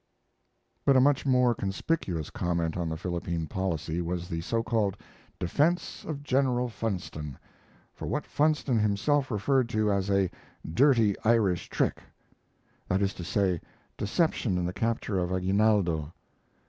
[0.83, 4.97] But a much more conspicuous comment on the Philippine policy was the so called
[5.37, 7.37] "Defense of General Funston"
[7.93, 10.31] for what Funston himself referred to as a
[10.67, 12.01] "dirty Irish trick";
[12.87, 13.61] that is to say,
[13.95, 16.11] deception in the capture of Aguinaldo.